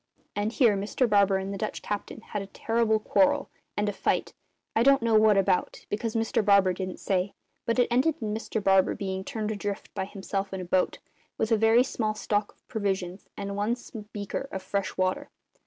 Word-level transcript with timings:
And 0.35 0.51
here 0.51 0.75
Mr 0.75 1.07
Barber 1.07 1.37
and 1.37 1.53
the 1.53 1.59
Dutch 1.59 1.83
captain 1.83 2.21
had 2.21 2.41
a 2.41 2.47
terrible 2.47 2.97
quarrel 2.97 3.51
and 3.77 3.87
a 3.87 3.93
fight 3.93 4.33
I 4.75 4.81
don't 4.81 5.03
know 5.03 5.13
what 5.13 5.37
about, 5.37 5.85
because 5.89 6.15
Mr 6.15 6.43
Barber 6.43 6.73
didn't 6.73 6.99
say, 6.99 7.35
but 7.67 7.77
it 7.77 7.87
ended 7.91 8.15
in 8.19 8.33
Mr 8.33 8.63
Barber 8.63 8.95
being 8.95 9.23
turned 9.23 9.51
adrift 9.51 9.93
by 9.93 10.05
himself 10.05 10.51
in 10.53 10.59
a 10.61 10.65
boat, 10.65 10.97
with 11.37 11.51
a 11.51 11.83
small 11.83 12.15
stock 12.15 12.53
of 12.53 12.67
provisions 12.67 13.29
and 13.37 13.55
one 13.55 13.75
breaker 14.11 14.49
of 14.51 14.63
fresh 14.63 14.97
water. 14.97 15.29